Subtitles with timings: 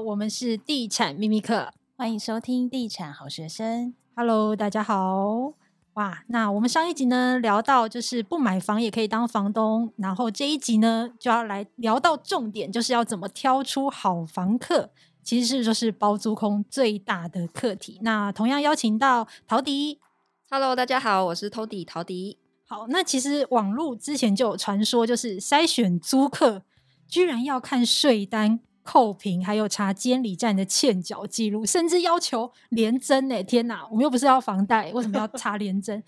[0.00, 3.94] 我们是地产秘密客，欢迎收听地产好学生。
[4.16, 5.52] Hello，大家好。
[5.94, 14.90] 哇，那我们上一集呢聊到就是不买房也可以当房东，然后这一集呢就要来聊到重点，就是要怎么挑出好房客，
[15.22, 17.98] 其实是就是包租空最大的课题。
[18.02, 20.00] 那同样邀请到陶迪。
[20.48, 22.38] Hello，大家好，我是 Tody 陶迪。
[22.64, 26.62] 好，那其实网络之前就有传说，就是筛选租客
[27.06, 28.60] 居然要看税单。
[28.82, 36.02] 扣凭，还有查监理站的欠缴记录，甚至要求联征诶，天哪，我们又不是要房贷，为什么要 查联征？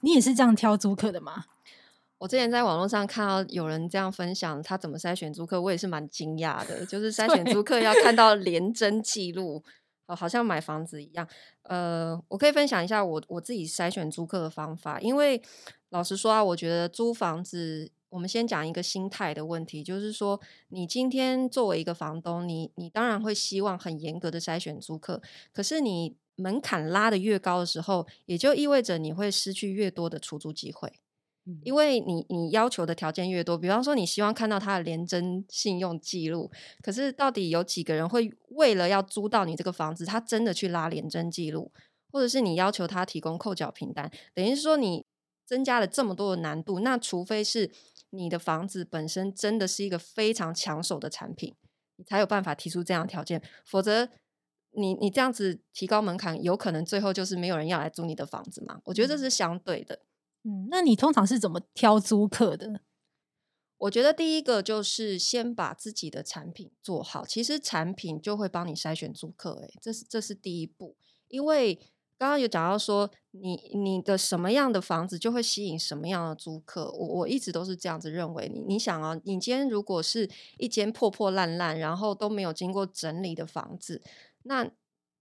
[0.00, 1.44] 你也是这样挑租客的吗？
[2.18, 6.84] 我之前在网络上看到有人这样分享他怎么筛选租客，我也是蛮惊讶的。
[6.86, 9.62] 就是筛选租客要看到联征记录，
[10.06, 11.28] 哦，好像买房子一样。
[11.62, 15.40] 呃，我可以分享一下我我自己筛选租客的方法，因为
[15.90, 17.90] 老实说啊，我觉得租房子。
[18.08, 25.20] 我们先讲一个心态的问题，就是说，你今天作为一个房东，你你当然会希望很严格的筛选租客，
[25.52, 30.92] 可是你门槛拉得越高的时候，也就意味着你会失去越多的出租机会，
[31.64, 36.50] 因为你你要求的条件越多，比方说你希望看到他的廉征信用记录，
[36.82, 41.72] 可是到底有几个人会为了要租到你这个房子，他真的去拉廉征记录，
[42.12, 45.04] 或者是你要求他提供扣缴凭单，等于是说你
[45.44, 47.72] 增加了这么多的难度，那除非是。
[48.10, 51.54] 你的房子本身真的是一个非常抢手的产品，
[51.96, 53.42] 你才有办法提出这样的条件。
[53.64, 54.06] 否则
[54.70, 58.80] 你，你你这样子提高门槛，有可能最后就是没有人要来租你的房子嘛？
[58.84, 60.00] 我觉得这是相对的。
[60.44, 62.80] 嗯，那你通常是怎么挑租客的？
[63.78, 69.54] 我觉得第一个就是先把自己的产品做好，其实产品就会帮你筛选租客。
[69.62, 70.96] 诶，这是这是第一步，
[71.28, 71.78] 因为。
[72.18, 76.90] 刚刚有讲到说，你你的什么样的房子就会吸引什么样的租客。
[76.90, 78.50] 我我一直都是这样子认为。
[78.52, 80.28] 你你想啊，你今天如果是
[80.58, 84.02] 一间破破烂烂，然后都没有经过整理的房子，
[84.44, 84.70] 那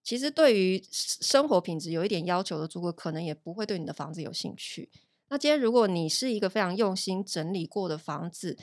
[0.04, 4.89] 其实对于生活品质有一点要求的租客，可能也不会对你的房子有兴趣。
[5.28, 8.55] 那今天如果你是一个非常用心整理过的房子，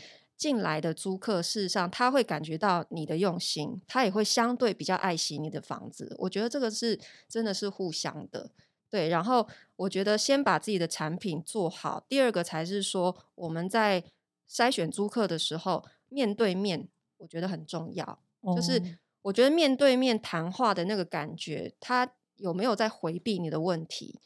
[0.42, 6.16] 进来的租客，事实上他会感觉到你的用心，他也会相对比较爱惜你的房子。
[6.18, 6.98] 我觉得这个是
[7.28, 8.50] 真的是互相的，
[8.90, 9.08] 对。
[9.08, 14.02] 然后我觉得先把自己的产品做好，第二个才是说我们在
[14.50, 16.88] 筛选租客的时候面对面，
[17.18, 18.18] 我觉得很重要。
[18.40, 18.56] 哦。
[18.56, 24.18] 就是我觉得面对面谈话的那个感觉，他有没有在回避你的问题？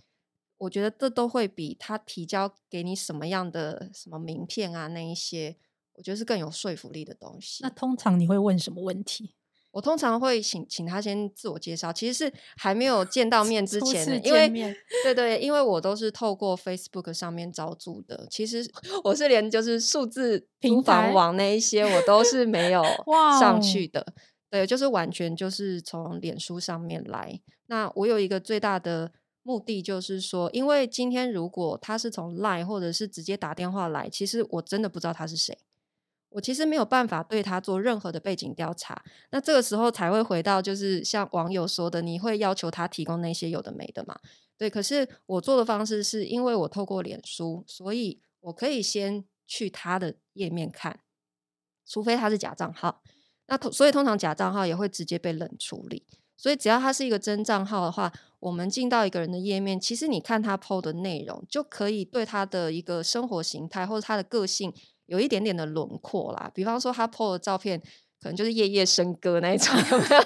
[0.56, 5.58] 我觉得这都会比他提交给你什么样的什么名片啊那一些。
[5.96, 7.62] 我觉得是更有说服力的东西。
[7.62, 9.34] 那通常你会问什么问题？
[9.72, 14.48] 我通常会请请他先自我介绍，其实是还没有见到面之前，面因为
[15.02, 18.26] 对对，因为我都是透过 Facebook 上面招租的。
[18.30, 18.66] 其实
[19.04, 22.82] 我是连就是数字租房网那一些我都是没有
[23.38, 24.14] 上去的。
[24.48, 27.38] 对，就是完全就是从脸书上面来。
[27.66, 35.58] 那我有一个最大的目的就是说，因为今天如果他是从 Line 或者是直接打电话来，其实我真的不知道他是谁。
[36.36, 44.20] 我其实没有办法对他做任何的背景调查，那这个时候才会回到就是像网友说的，你会要求他提供那些有的没的嘛？
[44.58, 51.00] 对，可是我做的方式是因为我透过脸书，所以我可以先去他的页面看，
[51.86, 53.02] 除非他是假账号，
[53.46, 56.04] 那所以通常假账号也会直接被冷处理，
[56.36, 64.74] 所以只要他是一个真账号的话，我们进到一个人的页面，其实你看他 PO 的内容，就可以对他的一个生活形态或者他的个性。
[65.06, 67.80] 有一点点的轮廓啦，比方说他 po 的照片，
[68.20, 70.22] 可能就是夜夜笙歌那一种， 有没有？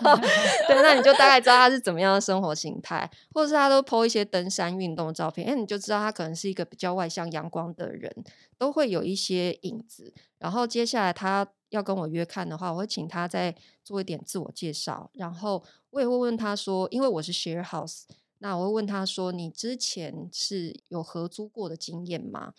[0.68, 8.10] 对，那你就大概知道他是怎么样的生活形态，或者是他都 po 一些登山运动的照片，哎，你就知道他可能是一个比较外向阳光的人，
[8.56, 10.12] 都会有一些影子。
[10.38, 13.54] 然后接下来他要跟我约看的话，我会请他再
[13.84, 18.04] 做一点自我介绍，然后我也会问他说，因为我是 share house，
[18.38, 22.54] 那我会问他说，你之前是有合租过的经验吗？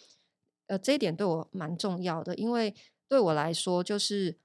[0.72, 2.74] 呃，这一点对我蛮重要的，因为
[3.10, 4.38] 对我来说，就是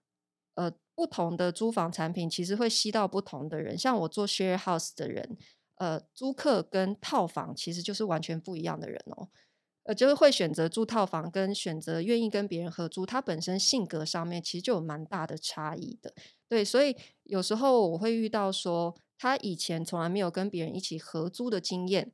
[0.56, 3.79] 呃，不同的租房产品其实会吸到不同的人。
[3.79, 5.37] 像我做 share house 的人，
[5.77, 9.29] 呃，租客跟套房其实就是完全不一样的人哦。
[9.85, 16.12] 呃，就是会选择住套房跟选择愿意跟别人合租，他本身性格上面其实就有蛮大的差异的。
[16.49, 22.11] 对，所以有时候我会遇到说，他以前从来没有跟别人一起合租的经验，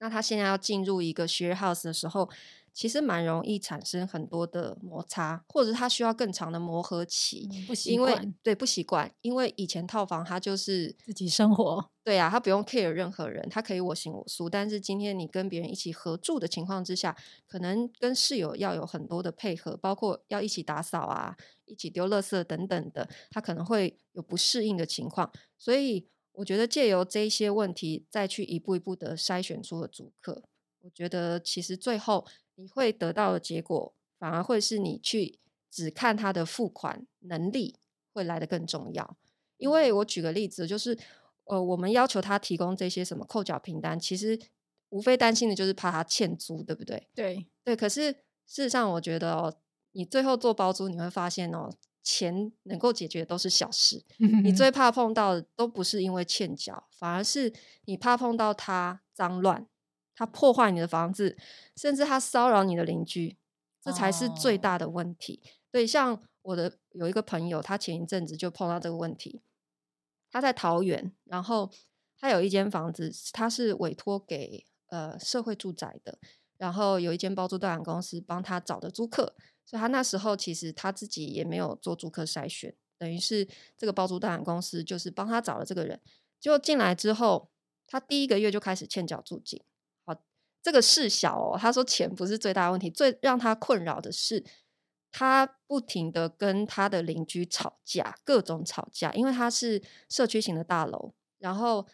[0.00, 2.28] 那他现在要进入一个 share house 的时候。
[2.72, 14.48] 其实蛮容易产生很多的摩擦，或者是他需要更长的磨合期，嗯、不习惯，因为对不习惯，因为以前套房他就是自己生活，对啊，他不用 care 任何人，他可以我行我素。
[14.48, 25.30] 但是今天你跟别人一起合住的情况之下，可能跟室友要有很多的配合，包括要一起打扫啊，一起丢垃圾等等的，他可能会有不适应的情况。
[25.58, 30.42] 所以我觉得借由这一些问题，再去一步一步的筛选出了租客，
[30.80, 32.26] 我觉得其实最后
[32.60, 35.38] 你会得到的结果，反而会是你去
[35.70, 37.76] 只看他的付款能力
[38.12, 39.16] 会来得更重要。
[39.56, 40.98] 因为我举个例子，就是。
[41.44, 44.38] 呃，我们要求他提供这些什么扣缴凭单，其实
[44.90, 47.08] 无非担心的就是怕他欠租，对不对？
[47.12, 47.74] 对对。
[47.74, 48.12] 可是
[48.46, 49.52] 事实上，我觉得哦，
[49.90, 51.68] 你最后做包租，你会发现哦，
[52.04, 54.00] 钱能够解决的都是小事。
[54.44, 57.52] 你最怕碰到的都不是因为欠缴，反而是
[57.86, 59.66] 你怕碰到他脏乱，
[60.14, 61.36] 他破坏你的房子，
[61.76, 63.36] 甚至他骚扰你的邻居，
[63.82, 65.40] 这才是最大的问题。
[65.44, 65.48] 哦。
[65.72, 69.42] 对，像我的有一个朋友，他前一阵子就碰到这个问题。
[70.30, 71.70] 他在桃园，然后
[72.16, 76.18] 他有一间房子，他是委托给呃社会住宅的，
[76.56, 79.34] 然后有一间包租代管公司帮他找的租客，
[79.64, 86.00] 所以他那时候其实他自己也没有做租客筛选，等于是这个包租代管公司就是帮他找了这个人，
[86.38, 87.50] 就进来之后，
[87.86, 89.60] 他第一个月就开始欠缴租金。
[90.60, 94.44] 好，这个事小哦，他说钱不是最大的问题，最让他困扰的是。
[95.12, 101.88] 他不停的跟他的邻居吵架，各种吵架，因为他是社区型的大楼，然后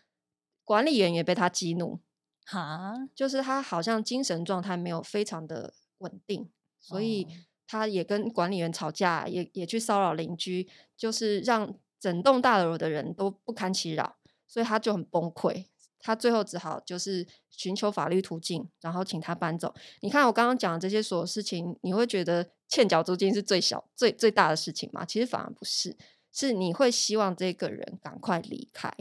[0.64, 2.00] 管理员也被他激怒，
[2.44, 7.26] 哈，就是他好像精神状态没有非常的稳定，所以
[7.66, 15.64] 他也跟管理员吵架，也也去骚扰邻居，就是让整栋大楼的人都不堪其扰，所以他就很崩溃。
[16.00, 19.74] 他最后只好就是寻求法律途径，然后请他搬走。
[20.00, 25.04] 你看我刚刚讲的这些所有事情，你会觉得欠缴租金是最小、最最大的事情吗？
[25.04, 25.96] 其实反而不是，
[26.32, 28.92] 是你会希望这个人赶快离开。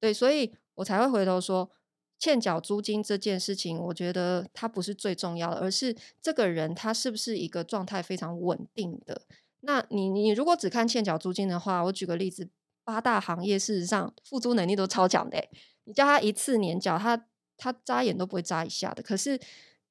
[0.00, 1.70] 对，所以我才会回头说，
[2.18, 9.22] 欠缴租金这件事情，我觉得它不是最重要的，而是这个人他是不是一个状态非常稳定的。
[9.60, 12.48] 那你你如果只看欠缴租金的话，我举个例子，
[12.82, 15.38] 八大行业事实上付租能力都超强的。
[15.84, 19.02] 你叫他一次年缴，他他眨眼都不会眨一下的。
[19.02, 19.40] 可是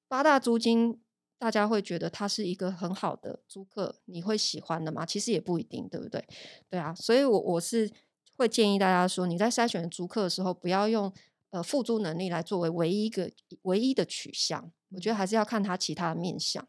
[0.07, 1.00] 八大租金，
[1.38, 5.06] 大家会觉得他是一个很好的租客，你会喜欢的吗？
[5.06, 6.25] 其实也不一定，对不对？
[6.69, 7.91] 对啊，所以我我是
[8.36, 11.13] 会建议大家说，你在筛选租客的时候，不要用
[11.51, 13.31] 呃付租能力来作为唯一一个
[13.63, 14.71] 唯一的取向。
[14.91, 16.68] 我觉得还是要看他其他的面向。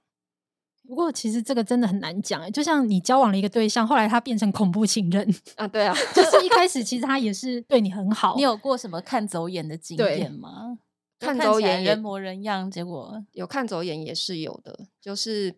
[0.91, 2.51] 不过，其实这个真的很难讲。
[2.51, 8.35] 就像你交往了一个对象，后来他变成恐怖情人 啊，对啊，就是一开始其实他也是对你很好。
[8.37, 10.79] 你有过什么看走眼的经验吗？
[11.21, 14.77] 看走眼，人模人样，结果有看走眼也是有的。
[15.01, 15.55] 就是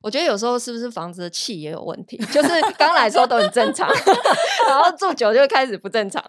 [0.00, 2.16] 我觉得有时候是不是房子的气也有问题？
[2.32, 2.48] 就是
[2.78, 3.90] 刚来的时候都很正常，
[4.68, 6.24] 然后住久就开始不正常，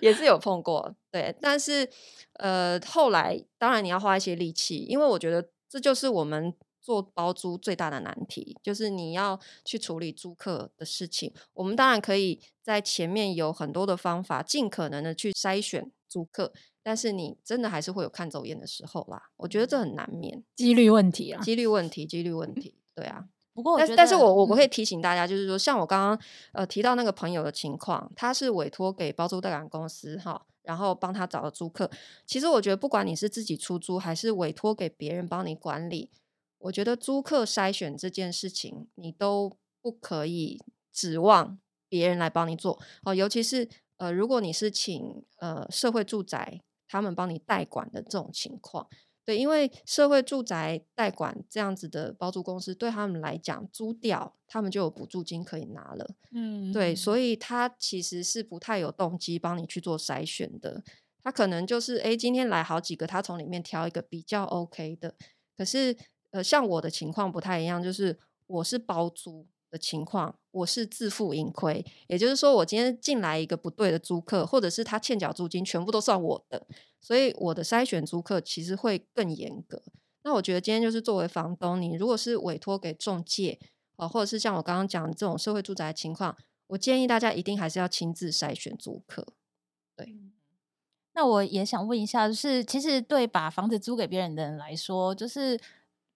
[0.00, 0.94] 也是有碰过。
[1.10, 1.88] 对，但是
[2.34, 6.54] 呃，后来当然你要花一些力气，因为我觉得这就是我们。
[6.80, 11.32] 做包租最大的难题就是你要去处理租客的事情。
[11.54, 16.52] 我们当然可以在前面有很多的方法，尽可能的去筛选租客，
[16.82, 19.30] 但是你真的还是会有看走眼的时候啦。
[19.36, 22.74] 我觉得这很难免，几率问题啊，几率问题，几率问题。
[22.94, 26.20] 对啊， 不过但但是我我不会提醒大家，就是说，像我刚刚
[26.52, 31.90] 呃提到那个朋友的情况，他是委托给包租代管公司哈，然后帮他找了租客。
[32.26, 36.10] 其实我觉得，不管你是自己出租，还是委托给别人帮你管理。
[36.58, 40.60] 我觉得租客筛选这件事情，你都不可以
[40.92, 43.14] 指望别人来帮你做哦。
[43.14, 43.68] 尤其是
[43.98, 48.88] 呃，如果你是请呃社会住宅他们帮你代管的这种情况，
[49.24, 60.82] 对，因为社会住宅代管这样子的包租公司对他们来讲，租掉他们就有补助金可以拿了，嗯，对，所以他其实是不太有动机帮你去做筛选的。
[61.22, 65.14] 他可能就是诶，今天来好几个，他从里面挑一个比较 OK 的，
[65.56, 65.96] 可是。
[66.30, 76.66] 呃，像我的情况不太一样，就是我是包租的情况，我是自负盈亏，也就是说，我今天进来一个不对的租客，或者是他欠缴租金，全部都算我的，
[77.00, 79.82] 所以我的筛选租客其实会更严格。
[80.22, 83.58] 那我觉得今天就是作为房东，你如果是委托给中介，
[83.96, 89.26] 呃，或者是像我刚刚讲这种社会住宅情况，我建议大家一定还是要亲自筛选租客。
[89.96, 90.14] 对，
[91.14, 95.58] 那我也想问一下，就是其实对把房子租给别人的人来说，就是。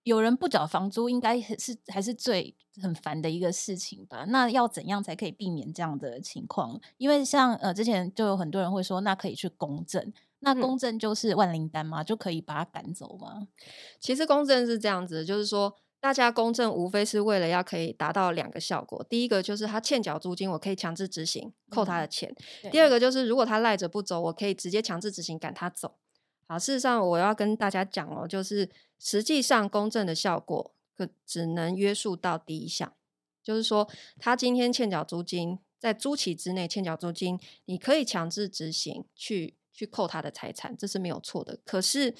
[0.04, 4.24] 有人不缴房租，应该是还是最很烦的一个事情吧？
[4.28, 6.80] 那要怎样才可以避免这样的情况？
[6.98, 12.02] 因为像呃之前就有很多人会说，那可以去公证，那公证就是万灵丹吗？
[12.02, 13.46] 就可以把他赶走吗？
[14.00, 22.28] 其实公证是这样子，就是说大家公证无非是为了要可以达到两个效果，第一个就是他欠缴租金，我可以强制执行扣他的钱；
[22.64, 25.94] 嗯、第二个就是如果他赖着不走，我可以直接强制执行赶他走。
[26.48, 28.68] 好，事实上我要跟大家讲哦，就是
[29.04, 32.94] 实际上公证的效果可只能约束到第一项，
[33.42, 33.90] 就是说
[34.20, 41.58] 他今天欠缴租金，在租期之内欠缴租金，你可以强制执行去去扣他的财产，这是没有错的。
[41.64, 42.14] 可是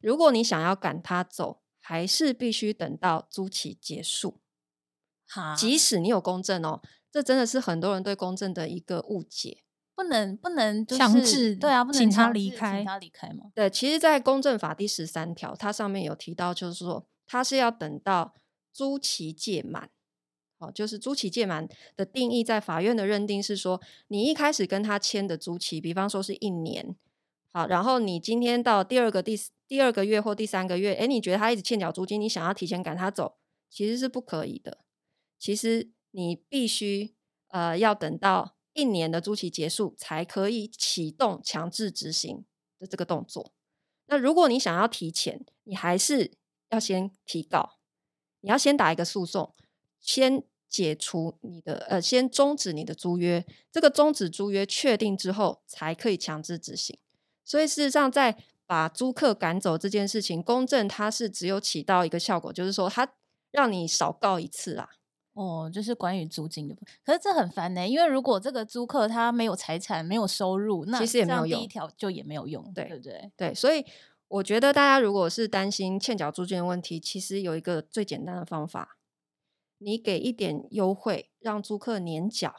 [0.00, 4.40] 如果你想要赶他走，还是必须等到租期结束，
[5.28, 9.63] 哈即使你有公证哦，这真的是很多人对公证的一个误解，
[9.94, 13.44] 不能不能强制，对啊，不能请他离开，请他离开吗？
[13.54, 18.34] 对，其实，在公证法第十三条，它上面有提到，就是说，他是要等到
[18.72, 19.88] 租期届满，
[20.58, 26.96] 哦，就是租期届满的定义，在法院的认定是说，你一开始跟他签的租期，比方说是一年。
[27.52, 33.36] 好，然后你今天到第二个第第二个月或第三个月，哎，你觉得他一直欠缴租金，你想要提前赶他走，
[33.70, 34.78] 其实是不可以的。
[35.38, 37.14] 其实你必须
[37.48, 42.44] 呃要等到一年的租期结束，才可以启动强制执行
[42.78, 43.52] 的这个动作。
[44.06, 46.32] 那如果你想要提前，你还是
[46.68, 47.78] 要先提告，
[48.40, 49.54] 你要先打一个诉讼，
[50.00, 53.46] 先解除你的呃，先终止你的租约。
[53.72, 56.98] 这个终止租约确定之后，才可以强制执行。
[57.44, 63.14] 所以事实上，在把租客赶走这件事情，公证它是只有起到一个效果，就是说它
[63.50, 64.90] 让你少告一次啦。
[65.34, 66.74] 哦，就是关于租金的。
[67.04, 71.58] 可是这很烦呢，因为如果这个租客他没有财产、没有收入，那其实也没有用。
[71.58, 73.32] 第一条就也没有用，对，对不对？
[73.36, 73.84] 对，所以
[74.28, 78.96] 我觉得大家如果是担心欠缴租金的问题，其实有一个最简单的方法，
[79.78, 82.54] 你给一点优惠，让租客年缴。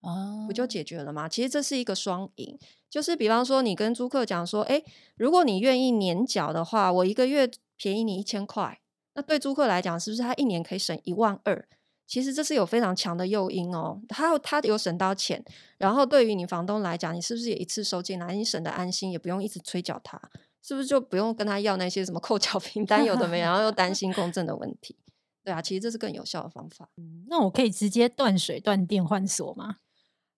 [0.00, 1.28] 哦，不就解决了吗？
[1.28, 2.56] 其实这是一个双赢，
[2.88, 4.84] 就是比方说，你跟租客讲说，诶，
[5.16, 8.80] 如果你愿意年缴的话，我一个月便宜你一千块，
[9.14, 11.68] 那对租客来讲，是不是他一年可以省一万二？
[12.08, 15.44] 其实这是有非常强的诱因哦，他他有省到钱，
[15.76, 20.18] 然后对于你房东来讲，你是不是也一次收进来，你省得安心，也不用一直催缴他，
[20.62, 24.96] 是不是就不用跟他要那些什么扣缴凭单有的没，然后又担心公证的问题？
[25.44, 26.88] 对啊，其实这是更有效的方法。
[26.96, 29.76] 嗯，那我可以直接断水断电换锁吗？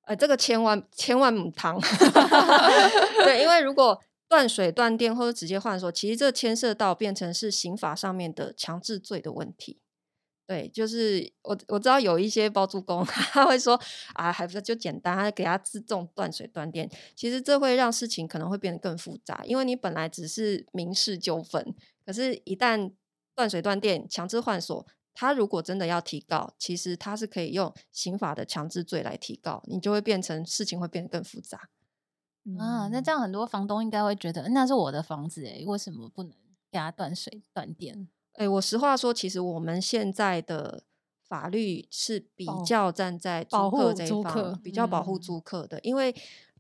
[0.07, 1.81] 呃，这个千万千万母汤，
[3.25, 9.79] 对，因为如果断水断电或者直接换锁，其实这牵涉到变成是刑法上面的强制罪的问题。
[10.51, 13.81] 对，就是我我知道有一些包租公 他会说
[14.15, 21.73] 啊，还不是就简单，他给他自动断水断电，其实这会让事情可能会变得更复杂，因为你本来只是民事纠纷，
[22.05, 22.91] 可是一旦
[23.37, 24.85] 断水断电，强制换锁。
[25.15, 31.69] 他如果真的要提告，其实他是可以用刑法的强制罪来提告，你就会变成事情会变得更复杂。
[32.59, 36.33] 啊，那这样很多房东应该会觉得，那是我的房子诶，为什么不能
[36.73, 38.09] 给他断水断电？
[38.37, 40.85] 诶，我实话说，其实我们现在的
[41.29, 46.15] 法律是比较站在租客这一方，比较保护租客的，嗯，因为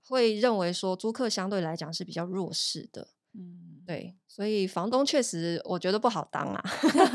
[0.09, 3.09] 会认为说租客相对来讲是比较弱势的。
[3.33, 6.65] 嗯，对，所以房东确实我觉得不好当啊，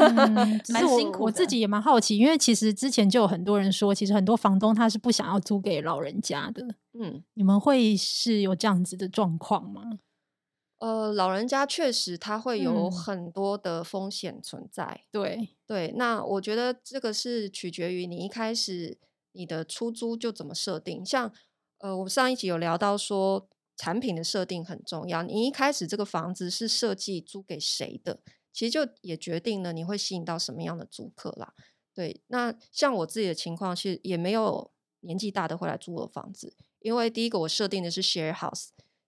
[0.71, 1.25] 蛮辛苦。
[1.25, 6.75] 我自己也蛮好奇，因为其实之前就有很多人说，其实很多房东他是不想要租给老人家的。
[6.97, 10.00] 嗯，你们会是有这样子的状况吗？
[10.86, 14.84] 呃，老人家确实他会有很多的风险存在。
[14.84, 18.98] 嗯、对对，那我觉得这个是取决于你一开始
[19.32, 21.06] 你的出租就怎么设定。
[21.06, 21.32] 像
[21.80, 23.48] 呃，我们上一集有聊到说。
[23.77, 25.22] 产品的设定很重要。
[25.22, 28.22] 你一开始这个房子是设计租给谁的，
[28.54, 31.54] 其实就也决定了你会吸引到什么样的租客啦。
[31.94, 38.32] 对，那像我自己的情况，其实也没有年纪大的会来租我的房子，因为第一个我设定的是 share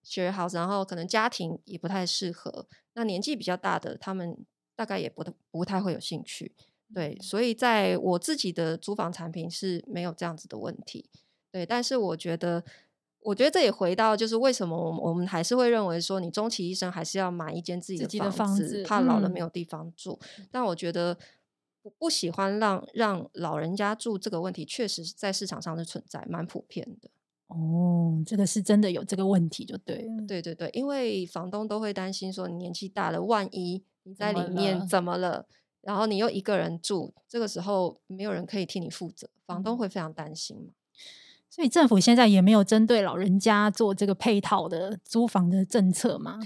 [0.08, 2.68] house，share house，然后可能家庭也不太适合。
[2.94, 4.46] 那年纪比较大的，他们
[4.76, 6.56] 大概也不不太会有兴趣。
[6.94, 11.10] 对，所以在我自己的租房产品是没有这样子的问题。
[11.52, 12.64] 对，但是我觉得。
[13.22, 20.18] 我觉得这也回到，就是为什么我们我们还是会认为说，你终其一生还是要买一间自己的房子，自己的房子怕老了没有地方住。
[20.38, 21.18] 嗯、但我觉得
[21.82, 27.10] 不不喜欢让让老人家住这个问题，确实在市场上是存在，蛮普遍的。
[27.48, 30.26] 哦，这个是真的有这个问题，就对了。
[30.28, 35.46] 对对对，因为房东都会担心说，你年纪大了，万一你在里面怎么了，怎么了，
[35.82, 40.74] 然后你又一个人住，这个时候没有人可以替你负责，房东会非常担心嘛。
[41.50, 46.40] 所以政府现在也没有针对老人家做这个配套的租房的政策吗？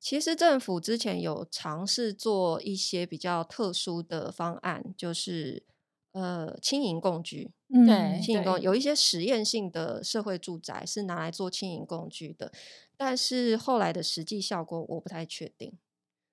[0.00, 5.62] 其实政府之前有尝试做一些比较特殊的方案，就是
[6.18, 7.50] 呃轻盈共居，
[7.86, 12.50] 对，轻盈共有一些实验性的社会住宅是拿来做轻盈共居的，
[12.96, 15.72] 但是后来的实际效果我不太确定。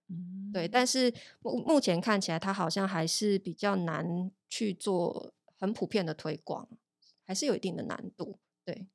[0.08, 0.68] 嗯，对。
[0.68, 6.68] 但是目目前看起来，它好像还是比较难去做很普遍的推广，
[7.25, 8.38] 还是有一定的难度。
[8.63, 8.88] 对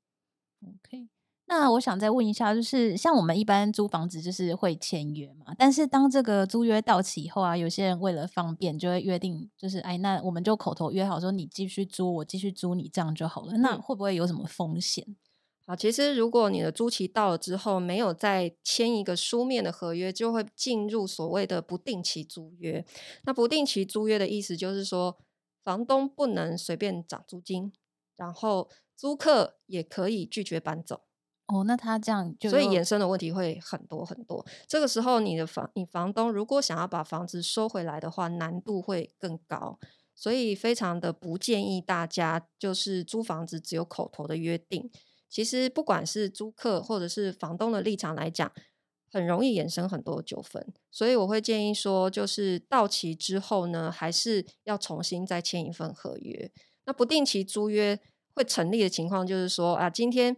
[0.62, 1.09] ，OK。
[1.47, 5.39] 那我想再问一下，就是像我们一般租房子，就是会签约嘛？
[5.60, 13.52] 但是当这个租约到期以后啊，有些人为了方便，就会约定，就是哎，那我们就口头约好说，你继续租，我继续租你，这样就好了。
[13.58, 15.04] 那会不会有什么风险？
[15.06, 15.16] 嗯、
[15.66, 22.82] 好，其实如果你的租期到了之后，没有再签一个书面的合约，就会进入所谓的不定期租约。
[23.24, 25.18] 那不定期租约的意思就是说，
[25.62, 27.70] 房东不能随便涨租金，
[28.16, 31.02] 然后租客也可以拒绝搬走。
[31.52, 34.47] 哦，那他这样就，所以衍生的问题会很多很多。
[34.69, 39.78] 这个时候，你的房，你房东如果想要把房子收回来的话，难度会更高。
[40.14, 44.88] 所以，非常的不建议大家就是租房子只有口头的约定。
[45.28, 48.52] 其实，不管是租客或者是房东的立场来讲，
[49.11, 50.64] 很容易衍生很多纠纷。
[50.90, 56.52] 所以，我会建议说，就是到期之后呢，还是要重新再签一份合约。
[56.85, 57.99] 那不定期租约
[58.35, 60.37] 会成立的情况，就是说啊，今天。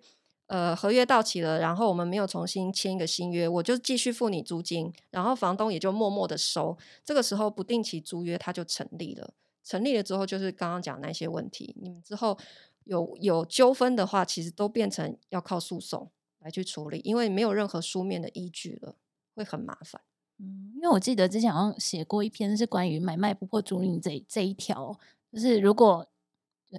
[0.52, 6.76] 呃，合约到期了，然后我们没有重新签一个新约，我就继续付你租金，然后房东也就默默的收。
[7.02, 9.32] 这个时候不定期租约它就成立了，
[9.64, 12.36] 成立了之后就是刚刚讲那些问题，你们之后
[12.84, 18.96] 有有纠纷的话，其实都变成要靠诉讼来去处理，因为没有任何书面的依据了，
[19.34, 20.02] 会很麻烦。
[20.38, 24.98] 嗯，因为我记得之前好像写过一篇是关于买卖不破租赁这这一条，
[25.32, 26.06] 就是如果。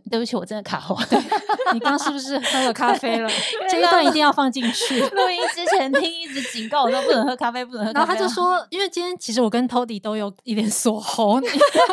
[0.09, 0.97] 对不起，我真的卡喉。
[1.73, 3.29] 你刚刚是不是喝了咖啡了？
[3.69, 4.99] 这一段一定要放进去。
[4.99, 8.05] 录音之前听一直警告我说不能喝咖啡，不能喝咖啡。
[8.05, 11.39] 然后他就说，因为今天其实我跟 Tody 都有一点锁喉，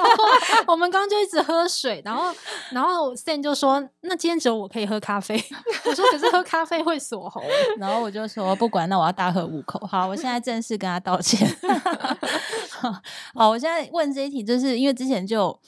[0.66, 2.34] 我们刚刚就一直喝水，然后
[2.70, 5.42] 然后 Sam 就说，那今天只有我可以喝咖啡。
[5.86, 7.42] 我说可是喝咖啡会锁喉，
[7.78, 9.78] 然后我就说不管，那我要大喝五口。
[9.86, 11.48] 好，我现在正式跟他道歉。
[13.34, 15.58] 好，我现在问这一题，就是因为之前就。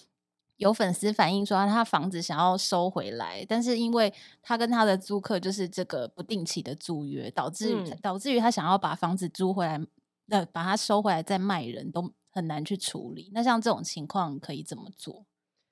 [0.62, 9.80] 有粉丝反映说，他房子想要收回来，但是因为他跟他的租客就是这个不定期的租约，导致导致于他想要把房子租回来，
[10.28, 13.30] 呃，把它收回来再卖人都很难去处理。
[13.34, 15.26] 那像这种情况可以怎么做？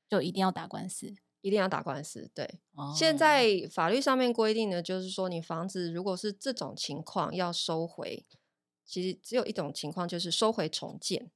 [0.08, 2.28] 就一定要打官司，一定要打官司。
[2.34, 8.26] 对，哦、现在法律上面规定的就是说，你房子如果是这种情况要收回，
[8.84, 11.30] 其实只有一种情况，就是收回重建。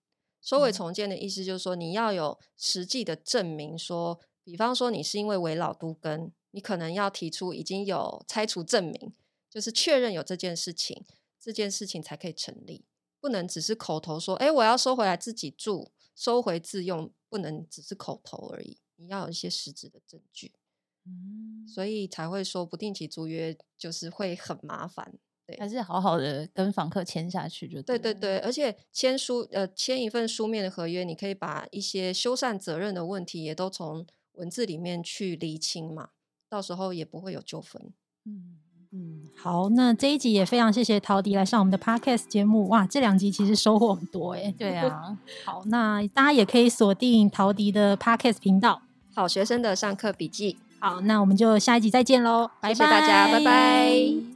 [0.44, 9.14] 收尾重建的意思就是说，你要有实际的证明说，说比方说你是因为危老都根，你可能要提出已经有拆除证明，
[9.48, 11.02] 就是确认有这件事情，
[11.40, 12.85] 这件事情才可以成立，
[13.18, 20.52] 不能只是口头说，哎，我要收回来自己住，收回自用，不能只是口头而已，你要有一些实质的证据，
[21.07, 25.18] 嗯，所以才会说不定期租约就是会很麻烦。
[25.46, 27.98] 对，还是好好的跟房客签下去就对。
[27.98, 36.09] 对对对，而且签书呃签一份书面的合约，你可以把一些修缮责任的问题也都从文字里面去厘清嘛，
[36.48, 37.92] 到时候也不会有纠纷。
[38.24, 38.59] 嗯
[38.96, 44.54] 嗯，好，那这一集也非常谢谢陶迪来上我们的 Podcast 节目，哇，这两集其实收获很多哎。
[44.57, 50.59] 对啊， 好，那大家也可以锁定陶迪的 Podcast 频道，好学生的上课笔记。
[50.78, 54.34] 好，那我们就下一集再见喽，拜拜，谢谢大家，拜拜。